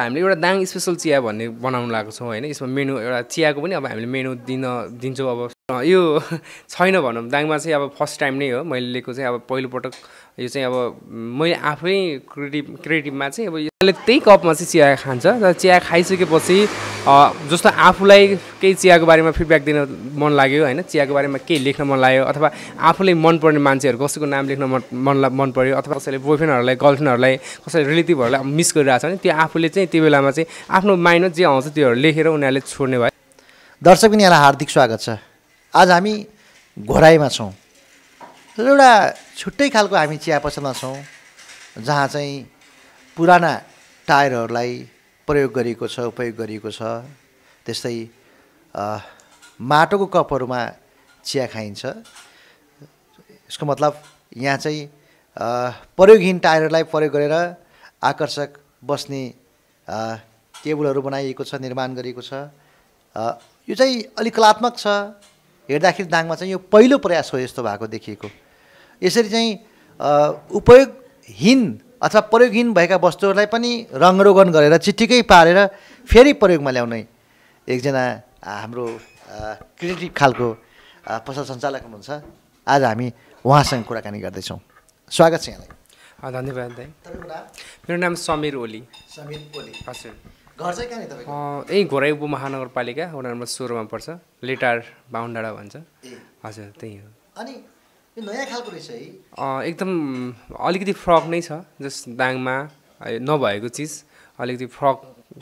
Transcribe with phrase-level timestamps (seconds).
[0.00, 2.44] हामीले एउटा दाङ स्पेसल चिया भन्ने बनाउनु लागेको छौँ होइन?
[2.48, 4.64] यसमा मेनु एउटा चियाको पनि अब हामीले मेनु दिन
[5.00, 5.40] दिन्छौँ अब।
[5.80, 6.00] यो
[6.72, 9.92] छैन भनौँ। दाङमा चाहिँ अब फर्स्ट टाइम नै हो। मैले लिएको चाहिँ अब पहिलोपटक
[10.40, 10.74] यो चाहिँ अब
[11.08, 11.96] मैले आफै
[12.32, 16.58] क्रिएटिभ क्रिएटिभमा चाहिँ अब यसले त्यही कपमा चाहिँ चिया खान्छ। र चिया खाइसकेपछि
[17.50, 18.26] जस्तो आफूलाई
[18.62, 19.76] केही चियाको बारेमा फिडब्याक दिन
[20.14, 22.48] मन लाग्यो होइन चियाको बारेमा केही लेख्न मन लाग्यो अथवा
[22.78, 27.36] आफूले मनपर्ने मान्छेहरू कसैको नाम लेख्न मन मन मन पऱ्यो अथवा कसैले बोयफ्रेन्डहरूलाई गर्लफ्रेन्डहरूलाई
[27.66, 31.44] कसैले रिलेटिभहरूलाई मिस गरिरहेको छ भने त्यो आफूले चाहिँ त्यो बेलामा चाहिँ आफ्नो माइन्डमा जे
[31.44, 33.10] आउँछ त्योहरू लेखेर उनीहरूले छोड्ने भयो।
[33.82, 35.31] दर्शक पनि यहाँलाई हार्दिक स्वागत छ।
[35.74, 36.12] आज हामी
[36.76, 37.50] घोराइमा छौँ।
[38.58, 38.90] एउटा
[39.36, 40.96] छुट्टै खालको हामी चिया पसलमा छौँ
[41.80, 42.44] जहाँ चाहिँ
[43.16, 43.52] पुराना
[44.08, 44.72] टायरहरूलाई
[45.28, 47.08] प्रयोग गरिएको छ उपयोग गरिएको छ।
[47.64, 47.96] त्यस्तै
[49.64, 50.60] माटोको कपहरूमा
[51.24, 51.84] चिया खाइन्छ।
[53.48, 53.92] यसको मतलब
[54.44, 54.80] यहाँ चाहिँ
[55.96, 57.34] प्रयोगहीन टायरलाई प्रयोग गरेर
[58.12, 59.24] आकर्षक बस्ने
[60.54, 62.52] टेबलहरू बनाइएको छ निर्माण गरिएको छ।
[63.68, 64.86] यो चाहिँ अलिक कलात्मक छ।
[65.68, 68.28] हेर्दाखेरि दाङमा चाहिँ यो पहिलो प्रयास हो यस्तो भएको देखिएको।
[69.02, 69.50] यसरी चाहिँ
[70.50, 71.60] उपयोगहीन
[72.02, 75.58] अथवा प्रयोगहीन भएका वस्तुहरूलाई पनि रङरोगन गरेर चिट्टिकै पारेर
[76.08, 77.00] फेरि प्रयोगमा ल्याउने
[77.68, 78.02] एकजना
[78.42, 78.86] हाम्रो
[79.78, 80.48] क्रिएटिभ खालको
[81.26, 82.10] पसल सञ्चालक हुनुहुन्छ।
[82.66, 83.06] आज हामी
[83.44, 84.58] उहाँसँग कुराकानी गर्दैछौँ।
[85.12, 85.70] स्वागत छ यहाँलाई।
[86.22, 86.90] धन्यवाद नाम?
[87.86, 88.82] मेरो नाम समीर ओली।
[89.14, 91.72] समीर ओली। हजुर। घर चाहिँ कहाँनिर तपाईँको?
[91.72, 94.08] यही घोराइ उपमहानगरपालिका वडा नम्बर सोह्रमा पर्छ।
[94.46, 94.76] लेटार
[95.12, 95.74] बाहुन डाँडा भन्छ
[96.44, 97.08] हजुर त्यही हो।
[97.40, 97.54] अनि
[98.16, 98.98] यो नयाँ खालको रहेछ है?
[99.68, 99.90] एकदम
[100.54, 102.56] अलिकति फ्रक नै छ जस दाङमा
[103.26, 103.92] नभएको चिज।
[104.38, 104.96] अलिकति फ्रक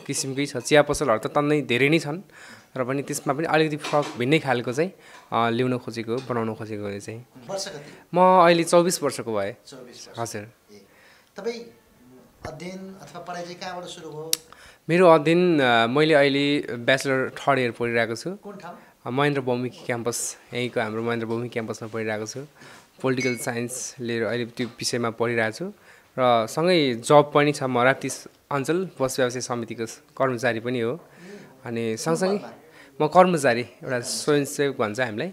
[0.07, 2.23] किसिमकै छ। चिया पसलहरू त तन्नै धेरै नै छन्।
[2.71, 4.91] र पनि त्यसमा पनि अलिकति फ्रक भिन्नै खालको चाहिँ
[5.57, 7.21] ल्याउन खोजेको बनाउन खोजेको चाहिँ।
[8.15, 9.53] म अहिले चौबिस वर्षको भएँ।
[10.15, 10.45] हजुर।
[11.35, 11.61] तपाईँ
[12.47, 14.31] अध्ययन अथवा पढाइ चाहिँ कहाँबाट सुरु भयो?
[14.91, 15.43] मेरो अध्ययन
[15.95, 18.31] मैले अहिले ब्याचलर थर्ड इयर पढिरहेको छु।
[19.07, 20.19] महेन्द्र भौमिकी क्याम्पस
[20.51, 22.43] यहीँको हाम्रो महेन्द्र भौमिकी क्याम्पसमा पढिरहेको छु।
[22.99, 25.67] पोलिटिकल साइन्स लिएर अहिले त्यो विषयमा पढिरहेको छु।
[26.19, 28.11] र सँगै जब पनि छ म राप्ती
[28.51, 30.99] अञ्चल बस व्यवसाय समितिको कर्मचारी पनि हो।
[31.71, 32.39] अनि सँगसँगै
[32.99, 35.31] म कर्मचारी एउटा स्वयंसेवक भन्छ हामीलाई।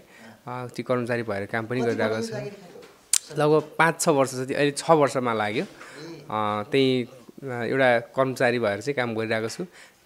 [0.70, 5.32] त्यो कर्मचारी भएर काम पनि गरिरहेको छु। लगभग पाँच छ वर्ष जति अहिले छ वर्षमा
[5.34, 5.64] लाग्यो।
[6.70, 9.64] त्यही एउटा कर्मचारी भएर चाहिँ काम गरिरहेको छु।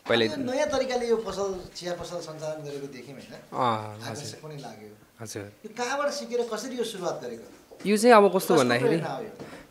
[0.09, 5.70] पहिले यो नयाँ तरिकाले यो पसल चिया पसल सञ्चालन गरेको देख्यौँ होइन। लाग्यो। हजुर। यो
[5.78, 7.47] कहाँबाट सिकेर कसरी यो सुरुवात गरेको?
[7.87, 8.98] यो चाहिँ अब कस्तो भन्दाखेरि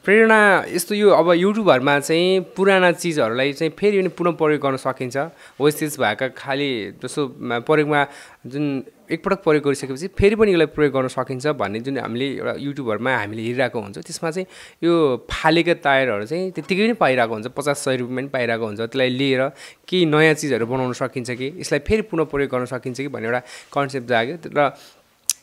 [0.01, 0.39] प्रेरणा
[0.73, 5.17] यस्तो यो अब युट्युबहरूमा चाहिँ पुराना चिजहरूलाई चाहिँ फेरि पनि पुनः प्रयोग गर्न सकिन्छ।
[5.61, 7.21] वेस्टेज भएका खालि जस्तो
[7.69, 8.01] प्रयोगमा
[8.49, 8.65] जुन
[9.11, 13.41] एकपटक प्रयोग गरिसकेपछि फेरि पनि यसलाई प्रयोग गर्न सकिन्छ भन्ने जुन हामीले एउटा युट्युबहरूमा हामीले
[13.41, 14.47] हेरिरहेको हुन्छ त्यसमा चाहिँ
[14.83, 14.93] यो
[15.31, 19.41] फालेका टायरहरू चाहिँ त्यत्तिकै पनि पाइरहेको हुन्छ पचास सय रुपियाँमा पनि पाइरहेको हुन्छ। त्यसलाई लिएर
[19.87, 23.41] केही नयाँ चिजहरू बनाउन सकिन्छ कि यसलाई फेरि पुनः प्रयोग गर्न सकिन्छ कि भन्ने एउटा
[23.75, 24.59] कन्सेप्ट जाग्यो। र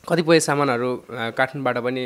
[0.08, 0.90] कतिपय सामानहरू
[1.36, 2.04] काठमाडौँबाट पनि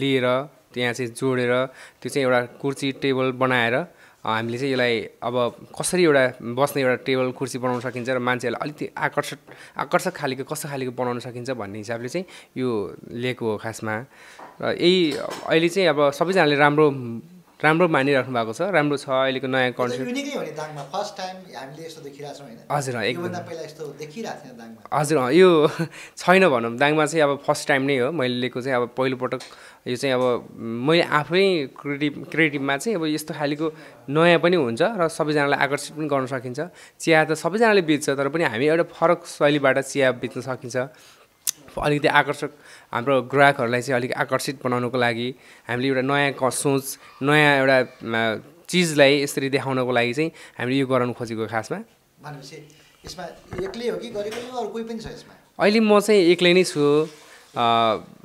[0.00, 0.26] लिएर
[0.74, 1.52] त्यहाँ चाहिँ जोडेर
[2.00, 3.76] त्यो चाहिँ एउटा कुर्सी टेबल बनाएर
[4.24, 4.94] हामीले चाहिँ यसलाई
[5.24, 5.34] अब
[5.72, 9.38] कसरी एउटा बस्ने एउटा टेबल कुर्सी बनाउन सकिन्छ र मान्छेहरूलाई अलिकति आकर्षक
[9.80, 12.26] आकर्षक खालेको कस्तो खालेको बनाउन सकिन्छ भन्ने हिसाबले चाहिँ
[12.60, 12.68] यो
[13.16, 13.94] लिएको हो खासमा।
[14.60, 15.16] र यही
[15.48, 16.86] अहिले चाहिँ अब सबैजनाले राम्रो
[17.60, 20.08] राम्रो मानिराख्नु भएको छ राम्रो छ अहिलेको नयाँ कन्सेप्ट
[22.72, 22.96] हजुर
[24.92, 25.48] हजुर यो
[26.20, 29.40] छैन भनौँ दाङमा चाहिँ अब फर्स्ट टाइम नै हो। मैले लिएको चाहिँ अब पहिलोपटक
[29.86, 33.66] यो चाहिँ अब मैले आफै क्रिएटिभ क्रिएटिभमा चाहिँ अब यस्तो खालेको
[34.12, 36.60] नयाँ पनि हुन्छ र सबैजनालाई आकर्षित पनि गर्न सकिन्छ।
[37.00, 40.76] चिया त सबैजनाले बेच्छ तर पनि हामी एउटा फरक शैलीबाट चिया बेच्न सकिन्छ।
[41.80, 42.50] अलिकति आकर्षक
[42.92, 45.28] हाम्रो ग्राहकहरूलाई चाहिँ अलिक आकर्षित बनाउनको लागि
[45.68, 47.78] हामीले एउटा नयाँ क सोच नयाँ एउटा
[48.68, 50.30] चिजलाई यसरी देखाउनको लागि चाहिँ
[50.60, 51.78] हामीले यो गराउनु खोजेको खासमा।
[52.20, 52.56] भनेपछि
[53.06, 53.24] यसमा
[53.64, 55.34] एक्लै हो कि गरेको अरू कोही पनि छ यसमा?
[55.56, 56.84] अहिले म चाहिँ एक्लै नै छु।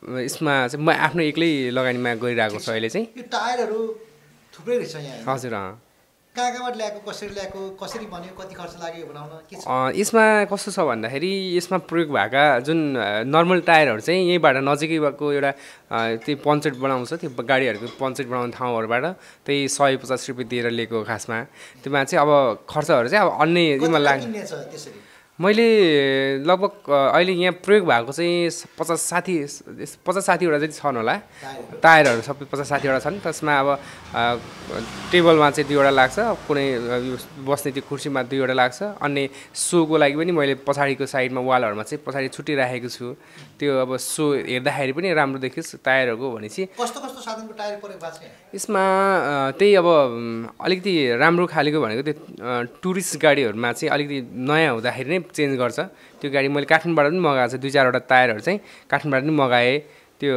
[0.06, 3.80] यसमा चाहिँ म आफ्नो एक्लै लगानीमा गरिरहेको छु अहिले चाहिँ। यो टायरहरू
[4.54, 5.82] थुप्रै रहेछ यहाँ। हजुर अँ।
[6.36, 9.63] कहाँ कहाँबाट ल्याएको कसरी ल्याएको कसरी बन्यो कति खर्च लाग्यो यो बनाउन के छ?
[9.63, 12.80] अँ, यसमा कस्तो छ भन्दाखेरि यसमा प्रयोग भएका जुन
[13.31, 15.52] नर्मल टायरहरू चाहिँ यहीँबाट नजिकै भएको एउटा
[16.28, 19.06] त्यो पञ्चेट बनाउँछ त्यो गाडीहरूको पञ्चेट बनाउने ठाउँहरूबाट
[19.48, 21.38] त्यही सय पचास रुपियाँ दिएर लिएको खासमा।
[21.80, 22.31] त्यसमा चाहिँ अब
[22.68, 28.50] खर्चहरू चाहिँ अब अन्य यसमा कतिवटा मैले लगभग अहिले यहाँ प्रयोग भएको चाहिँ
[28.80, 29.36] पचास साठी
[30.08, 31.16] पचास साठीवटा जति छन् होला
[31.84, 33.70] टायरहरू। सबै पचास साठीवटा छन्। त्यसमा अब
[35.12, 36.18] टेबलमा चाहिँ दुईवटा लाग्छ
[36.48, 36.66] कुनै
[37.44, 42.28] बस्ने त्यो कुर्सीमा दुईवटा लाग्छ। अनि सोको लागि पनि मैले पछाडिको साइडमा वालहरूमा चाहिँ पछाडि
[42.32, 43.06] छुट्टिराखेको छु।
[43.60, 48.24] त्यो अब सो हेर्दाखेरि पनि राम्रो देखियोस् टायरहरूको भनेपछि। कस्तो कस्तो साधनको टायर छ?
[48.56, 48.84] यसमा
[49.60, 49.88] त्यही अब
[50.64, 52.16] अलिकति राम्रो खालेको भनेको त्यो
[52.80, 55.80] टुरिस्ट गाडीहरूमा चाहिँ अलिकति नयाँ हुँदाखेरि नै चेन्ज गर्छ।
[56.22, 58.60] त्यो गाडी मैले काठमाडौँबाट पनि मगाएको छ। दुई चारवटा टायरहरू चाहिँ
[58.92, 59.80] काठमाडौँबाट पनि मगाएँ।
[60.19, 60.33] त्यो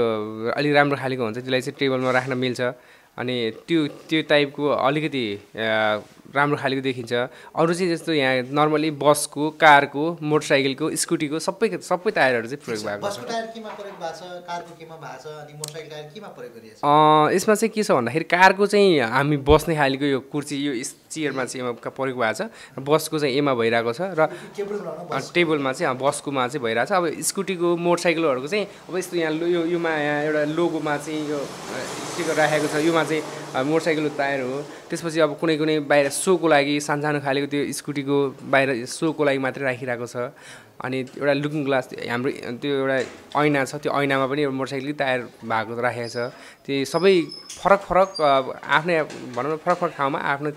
[0.57, 2.61] अलिक राम्रो खालेको हुन्छ। त्यसलाई चाहिँ टेबलमा राख्न मिल्छ।
[3.19, 3.35] अनि
[3.67, 5.25] त्यो त्यो टाइपको अलिकति
[5.59, 7.13] राम्रो खालेको देखिन्छ।
[7.51, 13.11] अरू चाहिँ जस्तो यहाँ नर्मली बसको कारको मोटरसाइकलको स्कुटीको सबै सबै टायरहरू चाहिँ प्रयोग भएको
[16.79, 16.87] छ।
[17.35, 20.73] यसमा चाहिँ के छ भन्दाखेरि कारको चाहिँ हामी बस्ने खालको यो कुर्सी यो
[21.11, 22.51] चेयरमा चाहिँ एमा प्रयोग भएको छ
[22.89, 24.29] बसको चाहिँ एमा भइरहेको छ र
[25.35, 29.91] टेबलमा चाहिँ बसकोमा चाहिँ भइरहेको छ अब स्कुटीको मोटरसाइकलहरूको चाहिँ अब यस्तो यहाँ यो योमा
[29.91, 35.37] यहाँ एउटा लोगोमा चाहिँ यो स्टिकर राखेको छ योमा चाहिँ मोटरसाइकलको टायर हो। त्यसपछि अब
[35.41, 38.17] कुनै कुनै बाहिर सोको लागि सानसानो खालेको त्यो स्कुटीको
[38.53, 40.33] बाहिर सोको लागि मात्रै राखिरहेको छ।
[40.85, 42.31] अनि एउटा लुकिङ ग्लास हाम्रो
[42.63, 42.97] त्यो एउटा
[43.43, 45.21] ऐना छ त्यो ऐनामा पनि एउटा मोटरसाइकलकै टायर
[45.51, 46.17] भएको राखेको छ।
[46.65, 47.15] त्यो सबै
[47.61, 48.11] फरक फरक
[48.79, 48.97] आफ्नै
[49.37, 50.51] भनौँ न फरक फरक ठाउँमा आफ्नो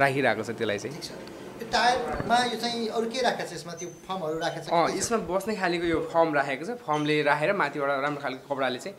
[0.00, 1.35] राखिरहेको छ त्यसलाई चाहिँ।
[1.72, 3.72] टायरमा यो चाहिँ अरू के राखेको छ यसमा?
[3.80, 4.96] त्यो फर्महरू राखेको छ अँ?
[4.98, 8.94] यसमा बस्ने खालेको यो फर्म राखेको छ। फर्मले राखेर माथिबाट राम्रो खालको कपडाले चाहिँ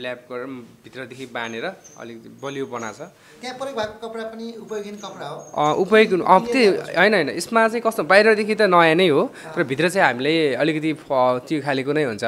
[0.00, 0.46] ल्याप गरेर
[0.84, 1.66] भित्रदेखि बाँधेर
[1.98, 3.10] अलिकति बलियो बनाएको छ
[3.40, 5.38] त्यहाँ प्रयोग भएको कपडा पनि उपयोगी कपडा हो?
[5.82, 9.22] उपयोग अँ त्यो होइन होइन। यसमा चाहिँ कस्तो बाहिरदेखि त नयाँ नै हो
[9.54, 12.24] तर भित्र चाहिँ हामीले अलिकति त्यो खालेको नै हुन्छ।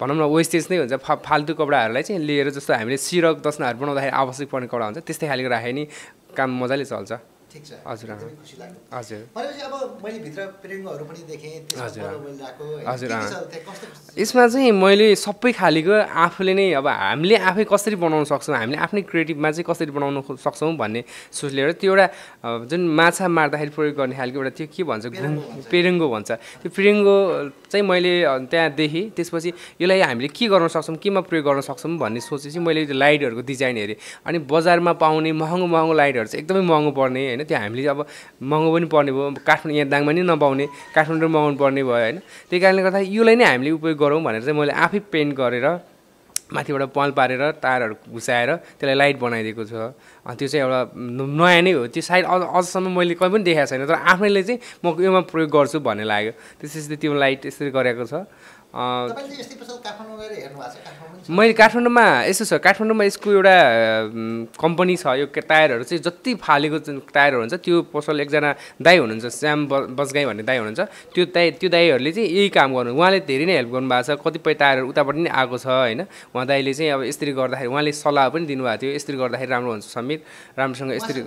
[0.00, 4.16] भनौँ न वेस्टेज नै हुन्छ। फा फाल्तु कपडाहरूलाई चाहिँ लिएर जस्तो हामीले सिरक दसनाहरू बनाउँदाखेरि
[4.16, 5.84] आवश्यक पर्ने कपडा हुन्छ त्यस्तै खालेको राखे नि
[6.32, 7.12] काम मजाले चल्छ।
[7.52, 9.74] ठिक छ। हजुर, अँ। एकदमै खुसी लाग्यो। हजुर। भनेपछि अब
[10.04, 11.52] मैले भित्र पेरेङ्गोहरू पनि देखेँ
[12.90, 13.10] हजुर,
[14.18, 15.94] यसमा चाहिँ मैले सबै खालेको
[16.24, 20.72] आफूले नै अब हामीले आफै कसरी बनाउन सक्छौँ हामीले आफ्नै क्रिएटिभमा चाहिँ कसरी बनाउन सक्छौँ
[20.78, 21.00] भन्ने
[21.32, 22.06] सोच लिएर त्यो एउटा
[22.70, 25.34] जुन माछा मार्दाखेरि प्रयोग गर्ने खालको एउटा त्यो के भन्छ घुम
[25.70, 26.30] पेरेङ्गो भन्छ।
[26.62, 27.16] त्यो पेरेङ्गो
[27.70, 28.12] चाहिँ मैले
[28.50, 29.50] त्यहाँ देखेँ त्यसपछि
[29.80, 33.96] यसलाई हामीले के गर्न सक्छौँ केमा प्रयोग गर्न सक्छौँ भन्ने सोचेपछि मैले लाइटहरूको डिजाइन हेरेँ।
[34.26, 37.39] अनि बजारमा पाउने महँगो महँगो लाइटहरू चाहिँ एकदमै महँगो पर्ने होइन?
[37.44, 38.00] त्यो हामीले अब
[38.42, 42.60] महँगो पनि पर्ने भयो काठमाडौँ यहाँ दाङमा नि नपाउने काठमाडौँ मगाउनु पर्ने भयो होइन। त्यही
[42.60, 45.66] कारणले गर्दा यसलाई नै हामीले उपयोग गरौँ भनेर चाहिँ मैले आफै पेन्ट गरेर
[46.50, 48.50] माथिबाट पल पारेर तारहरू घुसाएर
[48.82, 49.94] त्यसलाई लाइट बनाइदिएको छ।
[50.26, 53.70] अँ, त्यो चाहिँ एउटा नयाँ नै हो। त्यो सायद अझ अझसम्म मैले कहीँ पनि देखाएको
[53.70, 58.02] छैन तर आफैले चाहिँ म योमा प्रयोग गर्छु भन्ने लाग्यो। त्यसपछि त्यो लाइट यसरी गरेको
[58.02, 58.26] छ।
[61.36, 63.54] मैले काठमाडौँमा यस्तो छ काठमाडौँमा यसको एउटा
[64.62, 69.26] कम्पनी छ यो टायरहरू चाहिँ जति फालेको जुन टायरहरू हुन्छ त्यो पसल एकजना दाई हुनुहुन्छ
[69.26, 70.80] श्याम ब बजगाई भन्ने दाई हुनुहुन्छ
[71.14, 74.54] त्यो दाई त्यो दाईहरूले चाहिँ यही काम गर्नु उहाँले धेरै नै हेल्प गर्नुभएको छ कतिपय
[74.62, 76.00] टायरहरू उताबाट नि आएको छ होइन?
[76.30, 79.86] उहाँ दाईले चाहिँ अब यसरी गर्दाखेरि उहाँले सल्लाह पनि दिनुभएको थियो यसरी गर्दाखेरि राम्रो हुन्छ
[79.90, 80.18] समीर
[80.58, 81.22] राम्रोसँग गर्नु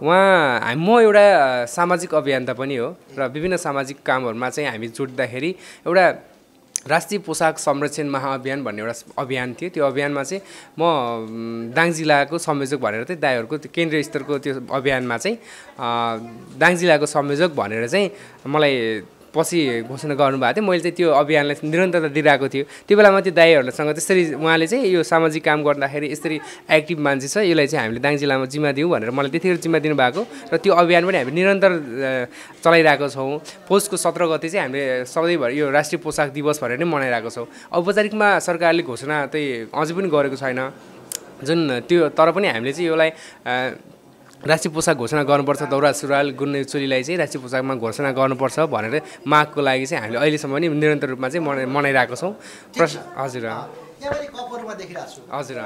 [0.00, 1.24] उहाँ हामी म एउटा
[1.68, 5.50] सामाजिक अभियन्ता पनि हो र विभिन्न सामाजिक कामहरूमा चाहिँ हामी जोड्दाखेरि
[5.86, 6.06] एउटा
[6.86, 10.42] राष्ट्रिय पोसाक संरक्षण महाअभियान भन्ने एउटा अभियान थियो। त्यो अभियानमा चाहिँ
[10.78, 15.36] म दाङ जिल्लाको संयोजक भनेर चाहिँ दाईहरूको केन्द्रीय स्तरको त्यो अभियानमा चाहिँ
[16.58, 18.10] दाङ जिल्लाको संयोजक भनेर चाहिँ
[18.46, 19.02] मलाई
[19.38, 23.90] पछि घोषणा गर्नुभएको थियो। मैले चाहिँ त्यो अभियानलाई निरन्तरता दिइरहेको थियो। त्यो बेलामा त्यो दाईहरूसँग
[23.94, 26.36] त्यसरी उहाँले चाहिँ यो सामाजिक काम गर्दाखेरि यसरी
[26.66, 30.22] एक्टिभ मान्छे छ यसलाई चाहिँ हामीले दाङ जिल्लामा जिम्मा दिउँ भनेर मलाई त्यतिखेर जिम्मा दिनुभएको।
[30.52, 31.72] र त्यो अभियान पनि हामी निरन्तर
[32.64, 33.30] चलाइरहेको छौँ।
[33.68, 38.28] पौषको सत्र गते चाहिँ हामीले सधैँभरि यो राष्ट्रिय पोसाक दिवस भनेर नै मनाइरहेको छौँ। औपचारिकमा
[38.42, 40.60] सरकारले घोषणा चाहिँ अझै पनि गरेको छैन।
[41.38, 43.10] जुन त्यो तर पनि हामीले चाहिँ यसलाई
[44.46, 49.60] राष्ट्रिय पोसाक घोषणा गर्नुपर्छ दौरा सुरुवाल गुन्ने चोलीलाई चाहिँ राष्ट्रिय पोसाकमा घोषणा गर्नुपर्छ भनेर मागको
[49.60, 52.32] लागि चाहिँ हामीले अहिलेसम्म पनि निरन्तर रूपमा चाहिँ मनाइ मनाइरहेको छौँ।
[52.78, 53.44] प्रश्न हजुर।
[55.34, 55.58] हजुर।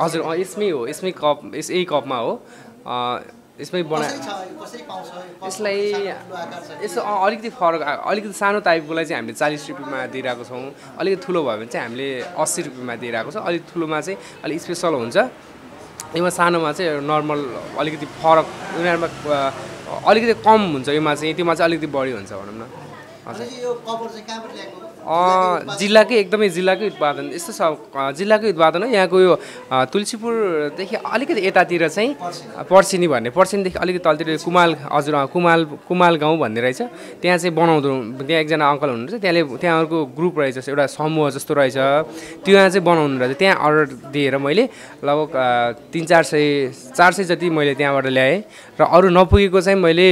[0.00, 2.32] हजुर अँ, यसमै हो यसमै कप यस यही कपमा हो।
[3.60, 4.08] यसमै बना
[5.46, 5.80] यसलाई
[6.84, 10.64] यसो अलिकति फरक अलिकति सानो टाइपकोलाई चाहिँ हामीले चालिस रुपियाँमा दिइरहेको छौँ।
[11.00, 12.08] अलिकति ठुलो भयो भने चाहिँ हामीले
[12.40, 15.16] अस्सी रुपियाँमा दिइरहेको छ। अलिक ठुलोमा चाहिँ अलिक स्पेसल हुन्छ।
[16.16, 17.40] यसमा सानोमा चाहिँ नर्मल
[17.80, 18.46] अलिकति फरक
[18.80, 19.08] उनीहरूमा
[20.10, 22.64] अलिकति कम हुन्छ योमा चाहिँ त्योमा चाहिँ अलिकति बढी हुन्छ भनौँ न।
[23.28, 23.46] हजुर।
[25.06, 27.62] जिल्लाकै एकदमै जिल्लाकै उत्पादन यस्तो छ
[28.18, 29.34] जिल्लाकै उत्पादन हो। यहाँको यो
[29.92, 32.10] तुलसीपुरदेखि अलिकति यतातिर चाहिँ
[32.66, 36.80] पर्सिनी भन्ने पर्सिनीदेखि अलिकति तलतिर कुमाल हजुर कुमाल कुमाल गाउँ भन्ने रहेछ।
[37.22, 37.90] त्यहाँ चाहिँ बनाउँदो
[38.26, 41.78] त्यहाँ एकजना अङ्कल हुनुहुन्छ। त्यहाँले त्यहाँ अर्को ग्रुप रहेछ एउटा समूह जस्तो रहेछ।
[42.42, 44.64] त्यो यहाँ चाहिँ बनाउनु रहेछ। त्यहाँ अर्डर दिएर मैले
[45.06, 45.30] लगभग
[45.92, 46.44] तिन चार सय
[46.98, 48.42] चार सय जति मैले त्यहाँबाट ल्याएँ।
[48.80, 50.08] र अरू नपुगेको चाहिँ मैले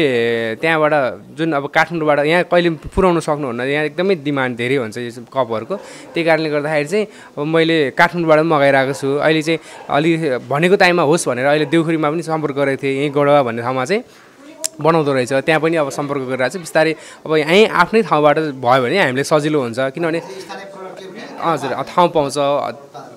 [0.62, 5.26] त्यहाँबाट जुन अब काठमाडौँबाट यहाँ कहिले पुऱ्याउनु सक्नुहुन्न। यहाँ एकदमै डिमान्ड धेरै हुन्छ यो चाहिँ
[5.32, 5.74] कपहरूको।
[6.12, 7.06] त्यही कारणले गर्दाखेरि चाहिँ
[7.38, 10.10] अब मैले काठमाडौँबाट पनि मगाइरहेको छु। अहिले चाहिँ अलि
[10.48, 14.02] भनेको टाइममा होस् भनेर अहिले देउखुरीमा पनि सम्पर्क गरेको थिएँ यहीँ गडवा भन्ने ठाउँमा चाहिँ
[14.74, 16.92] बनाउँदो रहेछ। त्यहाँ पनि अब सम्पर्क गरिरहेको छु। बिस्तारै
[17.24, 20.20] अब यहीँ आफ्नै ठाउँबाट भयो भने हामीलाई सजिलो हुन्छ। किनभने
[21.44, 22.38] हजुर ठाउँ पाउँछ।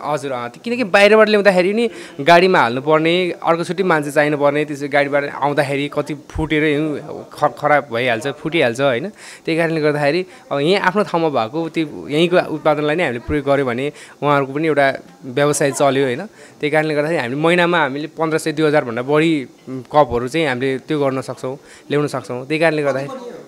[0.01, 0.31] हजुर
[0.63, 1.85] किनकि बाहिरबाट ल्याउँदाखेरि नि
[2.21, 6.63] गाडीमा हाल्नुपर्ने अर्को छुट्टी मान्छे चाहिनु पर्ने त्यसरी गाडीबाट आउँदाखेरि कति फुटेर
[7.33, 9.07] ख खराब भइहाल्छ फुटिहाल्छ होइन?
[9.45, 13.65] त्यही कारणले गर्दाखेरि अब यहीँ आफ्नो ठाउँमा भएको त्यो यहीँको उत्पादनलाई नै हामीले प्रयोग गऱ्यो
[13.65, 13.85] भने
[14.21, 14.87] उहाँहरूको पनि एउटा
[15.37, 16.21] व्यवसाय चल्यो होइन?
[16.59, 19.31] त्यही कारणले गर्दाखेरि हामीले महिनामा हामीले पन्ध्र सय दुई हजारभन्दा बढी
[19.91, 21.55] कपहरू चाहिँ हामीले त्यो गर्न सक्छौँ
[21.89, 23.46] ल्याउन सक्छौँ। त्यही कारणले गर्दाखेरि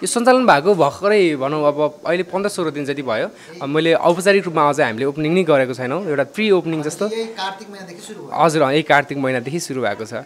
[0.00, 1.78] यो सञ्चालन भएको भर्खरै भनौँ अब
[2.08, 3.28] अहिले पन्ध्र सोह्र दिन जति भयो
[3.68, 7.04] मैले औपचारिक रूपमा अझै हामीले ओपनिङ नै गरेको छैनौँ। एउटा प्रि ओपनिङ जस्तो
[8.32, 10.24] हजुर यही कार्तिक महिनादेखि सुरु भएको छ।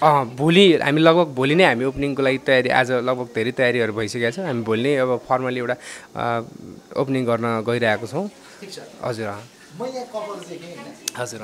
[0.00, 4.32] अँ भोलि हामी लगभग भोलि नै हामी ओपनिङको लागि तयारी आज लगभग धेरै तयारीहरू भइसकेको
[4.32, 5.76] छ। हामी भोलि नै अब फर्मली एउटा
[6.96, 8.24] ओपनिङ गर्न गइरहेको छौँ।
[9.04, 9.28] हजुर
[11.16, 11.40] हजुर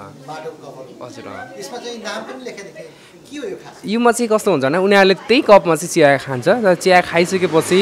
[1.00, 1.26] हजुर
[3.32, 7.80] योमा चाहिँ कस्तो हुन्छ भने उनीहरूले त्यही कपमा चाहिँ चिया खान्छ र चिया खाइसकेपछि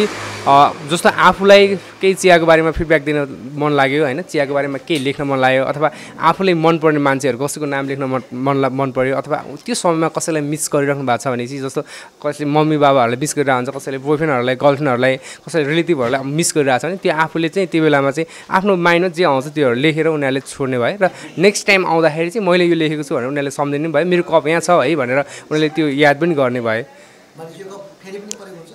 [0.90, 1.62] जस्तो आफूलाई
[2.00, 3.18] केही चियाको बारेमा फिडब्याक दिन
[3.58, 4.22] मन लाग्यो होइन?
[4.22, 8.56] चियाको बारेमा केही लेख्न मन लाग्यो अथवा आफूलाई मनपर्ने मान्छेहरू कसैको नाम लेख्न मन मन
[8.78, 11.82] मन पऱ्यो अथवा त्यो समयमा कसैलाई मिस गरिराख्नु भएको छ भने चाहिँ जस्तो
[12.22, 15.14] कसैले मम्मी बाबाहरूलाई मिस गरिरहेको हुन्छ कसैले बोयफ्रेन्डहरूलाई गर्लफ्रेन्डहरूलाई
[15.46, 19.24] कसैले रिलेटिभहरूलाई मिस गरिरहेको छ भने त्यो आफूले चाहिँ त्यो बेलामा चाहिँ आफ्नो माइन्डमा जे
[19.24, 23.14] आउँछ त्योहरू लेखेर उनीहरूले छोड्ने भयो। र नेक्स्ट टाइम आउँदाखेरि चाहिँ मैले यो लेखेको छु
[23.14, 25.18] भनेर उनीहरूले सम्झिने भयो मेरो कप यहाँ छ है भनेर
[25.50, 26.82] उनीहरूले त्यो याद पनि गर्ने भए।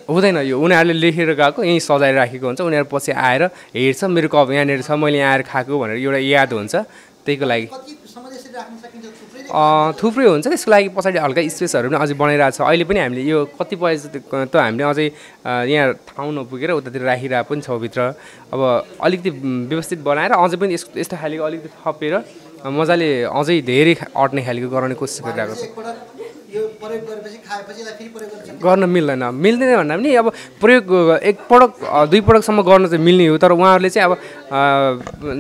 [0.10, 4.52] हुँदैन यो उनीहरूले लेखेर गएको यहीँ सजाएर राखेको हुन्छ उनीहरू पछि आएर हेर्छ मेरो कप
[4.52, 6.76] यहाँनिर छ मैले यहाँ आएर खाएको भनेर एउटा याद हुन्छ
[7.26, 7.68] त्यहीको लागि।
[10.00, 13.40] थुप्रै हुन्छ त्यसको लागि पछाडि हल्का स्पेसहरू पनि अझै बनाइरहेको छ। अहिले पनि हामीले यो
[13.60, 13.96] कतिपय
[14.52, 15.08] त हामीले अझै
[15.72, 18.02] यहाँ ठाउँ नपुगेर उतातिर राखिरहेको पनि छौँ भित्र।
[18.54, 18.62] अब
[19.00, 19.30] अलिकति
[19.72, 22.14] व्यवस्थित बनाएर अझै पनि यस्तो यस्तो खालको अलिकति थपेर
[22.68, 25.64] मजाले अझै धेरै अट्ने खालको गराउने कोसिस गरिरहेको छ।
[26.54, 30.28] यो प्रयोग गरेपछि खाएपछि यसलाई फेरि प्रयोग गर्न मिल्दैन। मिल्दैन भन्दा पनि अब
[30.62, 30.86] प्रयोग
[31.32, 34.60] एकपटक अ, दुई पटकसम्म गर्न चाहिँ मिल्ने हो तर उहाँहरूले चाहिँ अब अ,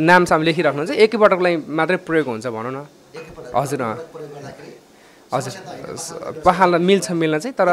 [0.09, 2.87] नामसाम लेखिराख्नुहुन्छ एकैपटकलाई मात्रै प्रयोग हुन्छ भनौँ न।
[3.55, 3.81] हजुर
[5.31, 7.67] हजुर पहाल मिल्छ मिल्न चाहिँ तर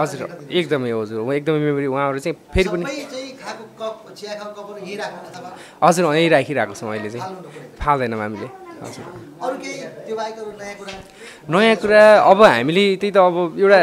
[0.00, 0.20] हजुर।
[0.58, 2.84] एकदमै हजुर। एकदमै मेमोरी उहाँहरू चाहिँ फेरि पनि
[5.82, 7.34] हजुर यहीँ राखिरहेको छौँ अहिले चाहिँ।
[7.80, 8.48] फाल्दैनौँ हामीले।
[11.50, 12.02] नयाँ कुरा?
[12.30, 13.78] अब हामीले त्यही त अब एउटा?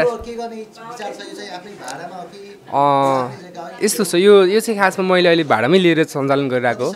[3.78, 6.92] यस्तो छ। यो यो चाहिँ खासमा मैले अहिले भाडामै लिएर सञ्चालन गरिरहेको हो।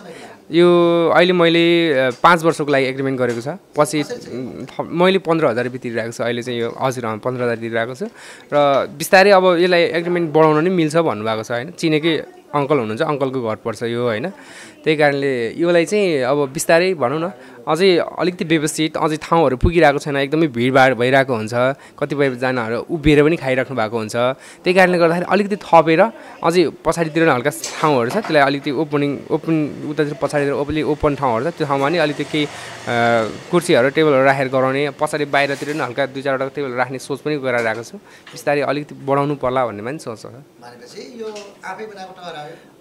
[0.51, 0.69] यो
[1.15, 1.65] अहिले मैले
[2.19, 4.03] पाँच वर्षको लागि एग्रिमेन्ट गरेको छ। पछि
[4.83, 8.07] मैले पन्ध्र हजार रुपियाँ तिरिरहेको छु। अहिले चाहिँ यो हजुर पन्ध्र हजार तिरिरहेको छु।
[8.51, 11.71] र बिस्तारै अब यसलाई एग्रिमेन्ट बढाउन नि मिल्छ भन्नुभएको छ होइन?
[11.79, 12.15] चिनेकै
[12.53, 14.27] अङ्कल हुनुहुन्छ। अङ्कलको घर पर्छ यो होइन?
[14.85, 17.27] त्यही कारणले यसलाई चाहिँ अब बिस्तारै भनौँ न
[17.63, 21.55] अझै अलिकति व्यवस्थित अझै ठाउँहरू पुगिरहेको छैन एकदमै भिडभाड भइरहेको हुन्छ
[21.95, 24.17] कतिपयजनाहरू उभिएर पनि खाइराख्नु भएको हुन्छ।
[24.67, 26.01] त्यही कारणले गर्दाखेरि अलिकति थपेर
[26.43, 29.55] अझै पछाडितिर हल्का ठाउँहरू छ त्यसलाई अलिकति ओपनिङ ओपन
[29.91, 32.45] उतातिर पछाडितिर ओपनली ओपन ठाउँहरू छ त्यो ठाउँमा नि अलिकति केही
[33.51, 37.83] कुर्सीहरू टेबलहरू राखेर गराउने पछाडि बाहिरतिर नि हल्का दुई चारवटा टेबल राख्ने सोच पनि गराइरहेको
[37.87, 37.97] छु।
[38.35, 40.35] बिस्तारै अलिकति बढाउनु पर्ला भन्ने पनि सोच छ।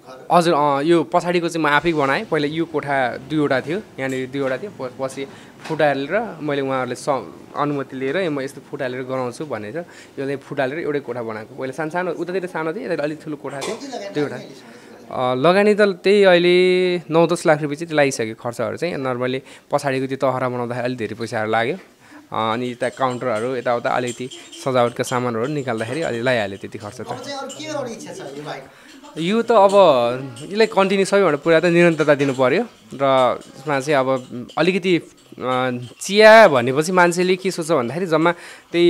[0.01, 0.53] यो हजुर
[0.89, 2.95] यो पछाडिको चाहिँ म आफै बनाएँ पहिला यो कोठा
[3.29, 5.25] दुईवटा थियो यहाँनिर दुईवटा थियो पछि
[5.65, 7.07] फुटालेर मैले उहाँहरूले स
[7.53, 9.77] अनुमति लिएर म यस्तो फुटालेर गराउँछु भनेर
[10.17, 13.59] यसलाई फुटालेर एउटै कोठा बनाएको। पहिला सानो सानो उतातिर सानो थियो यता अलिक ठुलो कोठा
[13.61, 13.75] थियो
[14.15, 14.37] दुईवटा।
[15.37, 16.55] लगानी त त्यही अहिले
[17.13, 19.39] नौ दस लाख रुपियाँ चाहिँ लागिसक्यो खर्चहरू चाहिँ। नर्मली
[19.69, 21.77] पछाडिको त्यो तहरा बनाउँदाखेरि अलिक धेरै पैसाहरू लाग्यो।
[22.31, 24.25] अनि यता काउन्टरहरू यताउता अलिकति
[24.63, 27.11] सजावटका सामानहरू निकाल्दाखेरि अलि लगाइहाल्यो त्यति खर्च त।
[29.17, 29.75] यो त अब
[30.47, 32.63] यसलाई कन्टिन्यू सबैभन्दा पुरा त निरन्तरता दिनु पऱ्यो
[32.95, 33.03] र
[33.43, 34.07] यसमा चाहिँ अब
[34.55, 34.93] अलिकति
[35.99, 38.31] चिया भनेपछि मान्छेले के सोच्छ भन्दाखेरि जम्मा
[38.71, 38.87] त्यही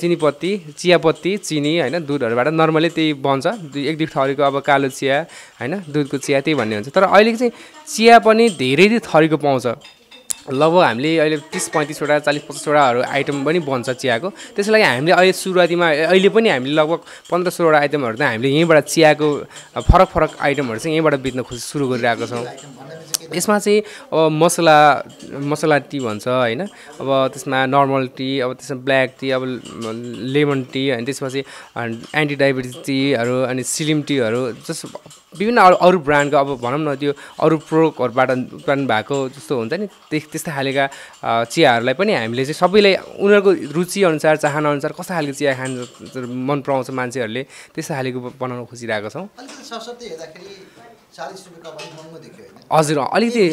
[0.00, 3.46] चिनीपत्ती चियापत्ती चिनी होइन दुधहरूबाट नर्मली त्यही बन्छ।
[3.86, 5.16] एक दुई थरीको अब कालो चिया
[5.62, 7.52] होइन दुधको चिया त्यही भन्ने हुन्छ। तर अहिले चाहिँ
[7.86, 9.66] चिया पनि धेरै थरीको पाउँछ।
[10.50, 15.32] लगभग हामीले अहिले तिस पैँतिसवटा चालिस पचासवटाहरू आइटम पनि बन्छ चियाको। त्यसको लागि हामीले अहिले
[15.32, 19.28] सुरुवातीमा अहिले पनि हामीले लगभग पन्ध्र सोह्रवटा आइटमहरू चाहिँ हामीले यहीँबाट चियाको
[19.86, 22.44] फरक फरक आइटमहरू चाहिँ यहीँबाट बेच्न खोज सुरु गरिरहेको छौँ।
[23.34, 23.80] यसमा चाहिँ
[24.12, 24.76] अब मसला
[25.52, 26.60] मसला टी भन्छ होइन?
[27.00, 29.42] अब त्यसमा नर्मल टी अब त्यसमा ब्ल्याक टी अब
[30.34, 31.40] लेमन टी अनि त्यसपछि
[32.20, 34.88] एन्टी डायबिटिज टीहरू अनि सिलिम टीहरू जस्तो
[35.38, 39.86] विभिन्न अरू अरू ब्रान्डको अब भनौँ न त्यो अरू प्रोडक्टहरूबाट उत्पादन भएको जस्तो हुन्छ नि
[40.12, 40.84] त्यस्तै खालेका
[41.48, 45.70] चियाहरूलाई पनि हामीले चाहिँ सबैलाई उनीहरूको रुचिअनुसार चाहनाअनुसार कस्तो खालको चिया खान
[46.48, 49.26] मन पराउँछ मान्छेहरूले त्यस्तो खालेको बनाउन खोजिरहेको छौँ।
[52.72, 53.44] हजुर अलिकति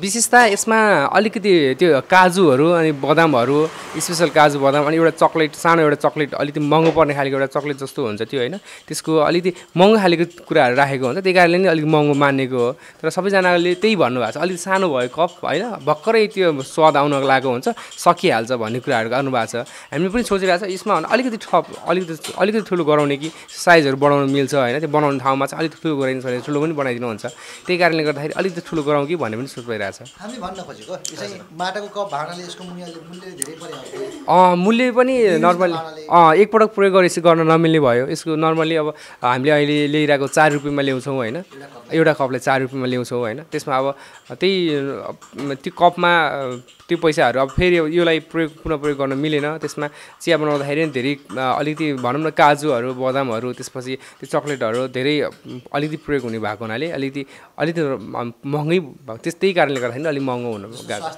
[0.00, 0.78] विशेषता यसमा
[1.12, 3.58] अलिकति त्यो काजुहरू अनि बदामहरू
[4.00, 7.76] स्पेसल काजु बदाम अनि एउटा चक्लेट सानो एउटा चक्लेट अलिकति महँगो पर्ने खालको एउटा चक्लेट
[7.76, 8.56] जस्तो हुन्छ त्यो होइन।
[8.88, 12.72] त्यसको अलिकति महँगो खालको कुराहरू राखेको हुन्छ त्यही कारणले नै अलिक महँगो मानेको हो।
[13.04, 17.50] तर सबैजनाले त्यही भन्नुभएको छ अलिक सानो भयो कप होइन भर्खरै त्यो स्वाद आउनको लागेको
[17.52, 17.68] हुन्छ
[18.00, 22.84] सकिहाल्छ भन्ने कुराहरू गर्नुभएको छ। हामीले पनि सोचिरहेको छ यसमा अलिकति ठप अलिकति अलिकति ठुलो
[22.88, 26.58] गराउने कि साइजहरू बढाउनु मिल्छ होइन त्यो बनाउने ठाउँमा चाहिँ अलिकति ठुलो गराइदिनु भने ठुलो
[26.62, 27.26] पनि बनाइदिनुहुन्छ।
[27.66, 29.98] त्यही कारणले गर्दाखेरि अलिकति ठुलो गराउँ कि भन्ने पनि सोच भइरहेछ।
[34.56, 35.76] मूल्य पनि नर्मली
[36.42, 38.88] एकपटक प्रयोग गरेपछि गर्न नमिल्ने भयो। यसको नर्मली अब
[39.22, 41.36] हामीले अहिले ल्याइरहेको चार रुपियाँमा ल्याउँछौँ होइन।
[41.92, 43.86] एउटा कपलाई चार रुपियाँमा ल्याउँछौँ होइन। त्यसमा अब
[44.40, 44.54] त्यही
[45.62, 46.12] त्यो कपमा
[46.88, 49.86] त्यो पैसाहरू अब फेरि योलाई प्रयोग पुनः प्रयोग गर्न मिलेन। त्यसमा
[50.22, 55.14] चिया बनाउँदाखेरि पनि धेरै अलिकति भनौँ न काजुहरू बदामहरू त्यसपछि त्यो चक्लेटहरू धेरै
[55.74, 57.22] अलिकति प्रयोग हुने भएको हुनाले अलिकति
[57.58, 57.82] अलिकति
[58.46, 61.08] महँगै भएको त्यस्तै कारणले गर्दाखेरि अलिक महँगो हुनु गएको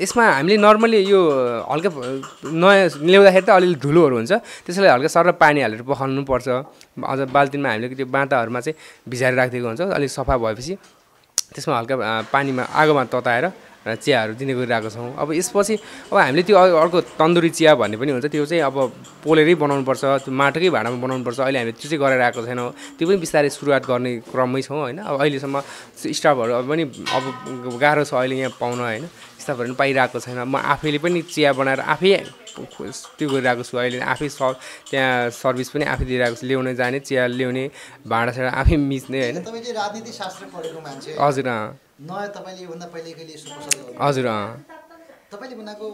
[0.00, 1.20] यसमा हामीले नर्मली यो
[1.70, 1.90] हल्का
[2.50, 4.32] नयाँ ल्याउँदाखेरि त अलिअलि धुलोहरू हुन्छ।
[4.64, 6.48] त्यसैले हल्का सर पानी हालेर पखाल्नुपर्छ।
[7.04, 10.74] अझ बाल्टिनमा हामीले त्यो बाँटाहरूमा चाहिँ भिजाएर राखिदिएको हुन्छ। अलिक सफा भएपछि
[11.54, 11.96] त्यसमा हल्का
[12.32, 13.46] पानीमा आगोमा तताएर
[13.84, 15.74] चियाहरू दिने गरिरहेको छौँ। अब यसपछि
[16.08, 18.76] अब हामीले त्यो अर्को तन्दुरी चिया भन्ने पनि हुन्छ। त्यो चाहिँ अब
[19.20, 23.16] पोलेरै बनाउनुपर्छ त्यो माटोकै भाँडामा बनाउनुपर्छ। अहिले हामीले त्यो चाहिँ गरेर आएको छैनौँ। त्यो पनि
[23.20, 25.56] बिस्तारै सुरुवात गर्ने क्रममै छौँ होइन। अब अहिलेसम्म
[26.00, 27.24] स्टाफहरू अब पनि अब
[27.76, 29.04] गाह्रो छ अहिले यहाँ पाउन होइन।
[29.36, 32.24] स्टाफहरू पनि पाइरहेको छैन। म आफैले पनि चिया बनाएर आफै
[32.56, 34.40] त्यो गरिरहेको छु। अहिले आफै स
[34.88, 37.64] त्यहाँ सर्भिस पनि आफै दिइरहेको छु। ल्याउने जाने चिया ल्याउने
[38.08, 39.36] भाँडासाँडा आफै मिच्ने होइन।
[41.20, 41.48] हजुर
[42.00, 43.34] नयाँ तपाईँले योभन्दा पहिले कहिले
[43.98, 44.26] हजुर
[45.30, 45.86] तपाईँले बनाएको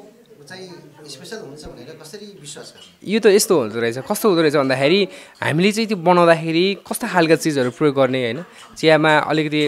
[3.04, 5.00] यो त यस्तो हुँदो रहेछ कस्तो हुँदो रहेछ भन्दाखेरि
[5.42, 8.38] हामीले चाहिँ त्यो बनाउँदाखेरि कस्तो खालका चिजहरू प्रयोग गर्ने होइन?
[8.76, 9.62] चियामा अलिकति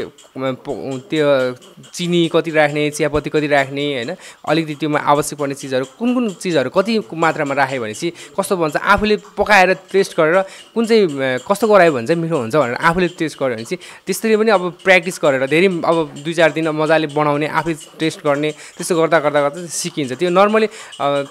[1.11, 1.27] त्यो
[1.93, 4.11] चिनी कति राख्ने चियापत्ती कति राख्ने होइन?
[4.49, 9.17] अलिकति त्योमा आवश्यक पर्ने चिजहरू कुन कुन चिजहरू कति मात्रामा राख्यो भनेपछि कस्तो भन्छ आफूले
[9.37, 10.37] पकाएर टेस्ट गरेर
[10.75, 11.05] कुन चाहिँ
[11.49, 14.63] कस्तो गरायो भने चाहिँ मिठो हुन्छ भनेर आफूले टेस्ट गर्यो भने चाहिँ त्यसरी पनि अब
[14.85, 19.41] प्र्याक्टिस गरेर धेरै अब दुई चार दिन मजाले बनाउने आफै टेस्ट गर्ने त्यस्तो गर्दा गर्दा
[19.45, 20.62] गर्दा सिकिन्छ। त्यो नर्मली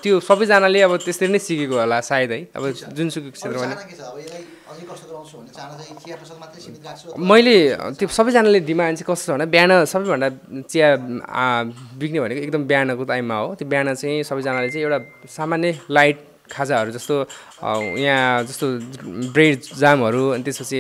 [0.04, 2.64] त्यो सबैजनाले अब त्यसरी नै सिकेको होला सायद है। अब
[2.98, 3.66] जुनसुकै क्षेत्रमा
[7.30, 7.56] मैले
[8.00, 10.28] त्यो सबैजनाले डिमान्ड चाहिँ कस्तो छ भने बिहान सबैभन्दा
[10.72, 10.88] चिया
[12.00, 16.18] बिक्ने भनेको एकदम बिहानको टाइममा हो। त्यो बिहान चाहिँ सबैजनाले चाहिँ एउटा सामान्य लाइट
[16.52, 17.16] खाजाहरू जस्तो
[18.00, 18.68] यहाँ जस्तो
[19.32, 20.80] ब्रेड जामहरू अनि त्यसपछि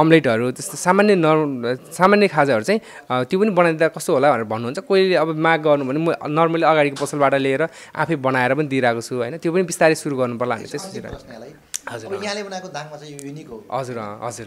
[0.00, 1.50] अम्लेटहरू त्यस्तो सामान्य नर्म
[1.90, 2.80] सामान्य खाजाहरू चाहिँ
[3.28, 6.96] त्यो पनि बनाइदिँदा कस्तो होला भनेर भन्नुहुन्छ। कोहीले अब माग गर्नु भने म नर्मली अगाडिको
[7.02, 7.62] पसलबाट लिएर
[7.96, 9.34] आफै बनाएर पनि दिइरहेको छु होइन?
[9.42, 11.56] त्यो पनि बिस्तारै सुरु गर्नु पर्ला हामी चाहिँ
[11.86, 14.46] हजुर यहाँले बनाएको दाङमा चाहिँ युनिक हो। हजुर हजुर।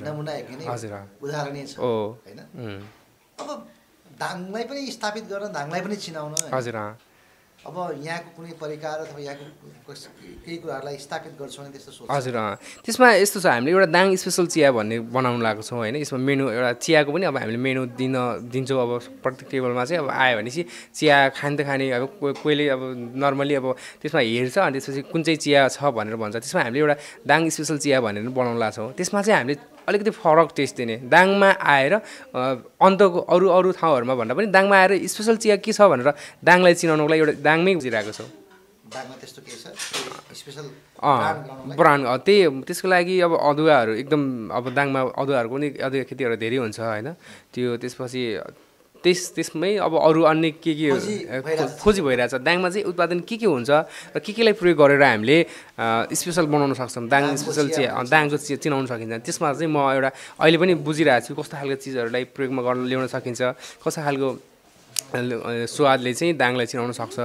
[0.68, 0.92] हजुर
[1.24, 1.92] उदाहरणीय छ हो
[2.28, 2.40] होइन?
[3.40, 3.50] अब
[4.20, 6.78] दाङलाई पनि स्थापित गर्न दाङलाई पनि चिनाउन हजुर
[7.60, 9.92] अब यहाँको कुनै परिकार अथवा यहाँको
[10.46, 12.36] केही कुराहरूलाई स्थापित गर्छौँ भने त्यस्तो सोच। हजुर
[12.88, 16.44] त्यसमा यस्तो छ हामीले एउटा दाङ स्पेसल चिया भन्ने बनाउनु लागेको छौँ होइन। यसमा मेनु
[16.56, 18.16] एउटा चियाको पनि अब हामीले मेनु दिन
[18.48, 18.92] दिन्छौँ अब
[19.24, 20.64] प्रत्येक टेबलमा चाहिँ। अब आयो भनेपछि
[20.96, 22.04] चिया खाने त खाने अब
[22.40, 22.82] कोहीले अब
[23.20, 23.66] नर्मली अब
[24.02, 26.96] त्यसमा हेर्छ अनि त्यसपछि कुन चाहिँ चिया छ भनेर भन्छ। त्यसमा हामीले एउटा
[27.28, 29.56] दाङ स्पेसल चिया भनेर बनाउनु लागेको छौँ। त्यसमा चाहिँ हामीले
[29.90, 31.94] अलिकति फरक टेस्ट दिने। दाङमा आएर
[32.80, 36.10] अन्तको अरू अरू ठाउँहरूमा भन्दा पनि दाङमा आएर स्पेसल चिया के छ भनेर
[36.46, 38.30] दाङलाई चिनाउनुको लागि एउटा दाङमै बुझिरहेको छौँ।
[41.80, 46.80] ब्रान्ड त्यही त्यसको लागि अब अदुवाहरू एकदम अब दाङमा अदुवाहरूको पनि अदुवा खेतीहरू धेरै हुन्छ
[46.80, 47.08] होइन?
[47.54, 48.22] त्यो त्यसपछि
[49.04, 50.88] त्यस त्यसमै अब अरू अन्य के के
[51.80, 53.70] खोजी भइरहेछ दाङमा चाहिँ उत्पादन के के हुन्छ
[54.16, 55.38] र के केलाई प्रयोग गरेर हामीले
[56.12, 57.08] स्पेसल बनाउन सक्छौँ?
[57.08, 60.10] दाङ स्पेसल चाहिँ दाङको चिज चिनाउन सकिन्छ। त्यसमा चाहिँ म एउटा
[60.44, 63.42] अहिले पनि बुझिरहेको छु कस्तो खालको चिजहरूलाई प्रयोगमा गर्न ल्याउन सकिन्छ
[63.84, 64.30] कस्तो खालको
[65.10, 67.18] स्वादले चाहिँ दाङलाई चिनाउन सक्छ।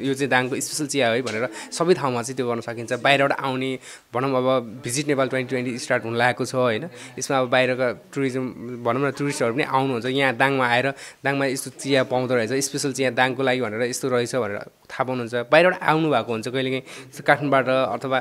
[0.00, 3.70] यो चाहिँ दाङको स्पेसल चिया है भनेर सबै ठाउँमा चाहिँ त्यो गर्न सकिन्छ। बाहिरबाट आउने
[4.14, 6.84] भनौँ अब visit Nepal twenty twenty start हुन लागेको छ होइन।
[7.20, 8.44] यसमा अब बाहिरका टुरिज्म
[8.80, 10.86] भनौँ न टुरिस्टहरू पनि आउनुहुन्छ। यहाँ दाङमा आएर
[11.20, 15.34] दाङमा यस्तो चिया पाउँदो रहेछ स्पेसल चिया दाङको लागि भनेर यस्तो रहेछ भनेर थाहा पाउनुहुन्छ।
[15.52, 16.84] बाहिरबाट आउनु भएको हुन्छ कहिलेकाहीँ
[17.20, 17.68] काठमाडौँबाट
[18.00, 18.18] अथवा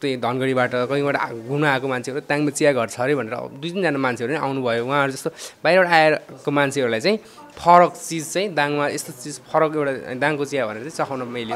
[0.00, 1.16] त्यही धनगढीबाट कहीँबाट
[1.50, 5.12] घुम्न आएको मान्छेहरू दाङमा चिया घर छ अरे भनेर दुई तिनजना मान्छेहरू नै आउनुभयो। उहाँहरू
[5.12, 5.30] जस्तो
[5.64, 7.18] बाहिरबाट आएको मान्छेहरूलाई चाहिँ
[7.56, 9.92] फरक चिज चाहिँ दाङमा यस्तो चिज फरक एउटा
[10.22, 11.52] दाङको चिया भनेर चाहिँ चखाउन मैले।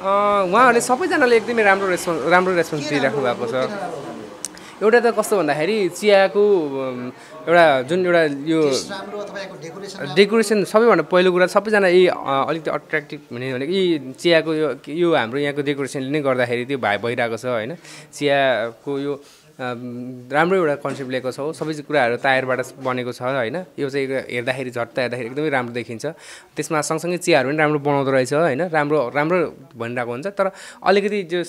[0.00, 3.54] उहाँहरूले सबैजनाले एकदमै राम्रो रेस्पोन्स राम्रो रेस्पोन्स दिइराख्नु भएको छ।
[4.80, 6.42] एउटा त कस्तो भन्दाखेरि चियाको
[7.44, 8.60] एउटा जुन एउटा यो
[10.16, 15.38] डेकोरेसन सबैभन्दा पहिलो कुरा सबैजना यी अलिकति अट्र्याक्टिभ हुने भनेको यी चियाको यो यो हाम्रो
[15.44, 17.76] यहाँको डेकोरेसनले नै गर्दाखेरि त्यो भाइ भइरहेको छ होइन?
[18.08, 19.12] चियाको यो
[19.60, 23.56] राम्रो एउटा कन्सेप्ट लिएको छौँ। सबै कुराहरू टायरबाट बनेको छ होइन?
[23.76, 26.04] यो चाहिँ हेर्दाखेरि झट्ट हेर्दाखेरि एकदमै राम्रो देखिन्छ।
[26.56, 28.62] त्यसमा सँगसँगै चियाहरू पनि राम्रो बनाउँदो रहेछ होइन?
[28.72, 29.38] राम्रो राम्रो
[29.76, 30.46] भनिरहेको हुन्छ। तर
[30.80, 31.40] अलिकति जो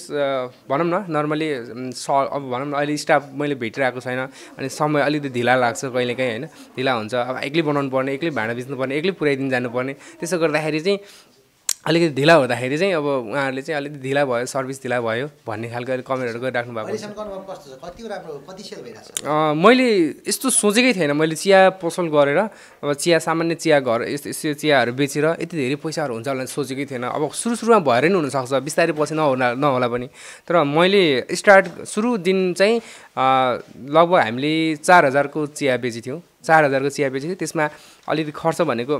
[0.67, 1.47] भनौँ न नर्मली
[1.95, 4.19] स अब भनौँ न अहिले स्टाफ मैले भेटिरहेको छैन
[4.59, 6.45] अनि समय अलिकति ढिला लाग्छ कहिलेकाहीँ होइन?
[6.75, 10.79] ढिला हुन्छ। अब एक्लै बनाउनु पर्ने एक्लै भाँडा बेच्नु पर्ने एक्लै पुऱ्याइदिनु जानुपर्ने। त्यसो गर्दाखेरि
[10.83, 10.99] चाहिँ
[11.81, 15.91] अलिकति ढिला हुँदाखेरि चाहिँ अब उहाँहरूले चाहिँ अलिकति ढिला भयो सर्भिस ढिला भयो भन्ने खालको
[16.05, 16.93] कमेन्टहरू गरिराख्नु भएको
[19.57, 19.87] मैले
[20.29, 22.37] यस्तो सोचेकै थिएन। मैले चिया पसल गरेर
[22.85, 26.85] अब चिया सामान्य चिया घर यस्तो यस्तो चियाहरू बेचेर यति धेरै पैसाहरू हुन्छ होला सोचेकै
[26.85, 30.07] थिएन। अब सुरु सुरुमा भएर नै हुनसक्छ। बिस्तारै पछि नहोला नहोला पनि।
[30.45, 32.77] तर मैले स्टार्ट सुरु दिन चाहिँ
[33.89, 34.53] लगभग हामीले
[34.85, 37.65] चार हजारको चिया बेचेको थियौँ। चार हजारको चिया बेचेको थियौँ। त्यसमा
[38.05, 38.95] अलिकति खर्च भनेको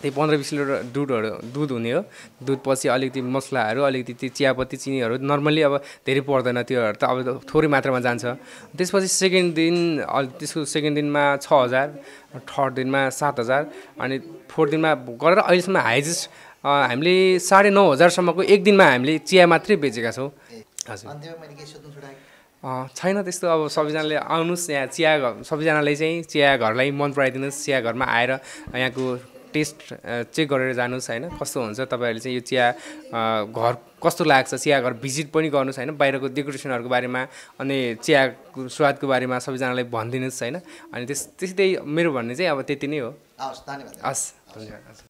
[0.00, 2.00] त्यही पन्ध्र बिस लिटर दुधहरू दुध हुने हो।
[2.40, 5.74] दुध पछि अलिकति मसलाहरू अलिकति त्यो चियापत्ती चिनीहरू नर्मल्ली अब
[6.08, 8.24] धेरै पर्दैन त्योहरू त अब थोरै मात्रामा जान्छ।
[8.80, 9.76] त्यसपछि सेकेन्ड दिन
[10.40, 11.88] त्यसको सेकेन्ड दिनमा छ हजार
[12.48, 13.62] थर्ड दिनमा सात हजार
[14.00, 14.16] अनि
[14.48, 16.20] फोर्थ दिनमा गरेर अहिलेसम्म हाइजेस्ट
[16.64, 20.28] हामीले साढे नौ हजारसम्मको एक दिनमा हामीले चिया मात्रै बेचेका छौँ।
[20.88, 21.08] हजुर।
[22.92, 27.80] छैन त्यस्तो अब सबैजनाले आउनुहोस् यहाँ चिया घर सबैजनाले चाहिँ चिया घरलाई मन पराइदिनुहोस्। चिया
[27.80, 28.30] घरमा आएर
[28.76, 29.04] यहाँको
[29.52, 29.78] टेस्ट
[30.34, 31.24] चेक गरेर जानुहोस् होइन?
[31.40, 32.66] कस्तो हुन्छ तपाईँहरूले चाहिँ यो चिया
[33.50, 34.54] घर कस्तो लाग्छ?
[34.54, 35.90] चिया घर भिजिट पनि गर्नुहोस् होइन?
[35.96, 37.20] बाहिरको डेकोरेसनहरूको बारेमा
[37.60, 40.56] अनि चियाको स्वादको बारेमा सबैजनालाई भनिदिनुहोस् होइन?
[40.94, 43.10] अनि त्यस त्यस्तै मेरो भन्ने चाहिँ अब त्यति नै हो।
[43.40, 44.24] हस् धन्यवाद। हस्
[44.56, 45.09] धन्यवाद।